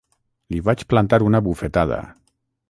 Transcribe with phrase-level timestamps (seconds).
[0.55, 2.01] Li vaig plantar una bufetada.